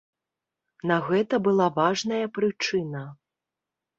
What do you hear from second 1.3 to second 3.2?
была важная прычына.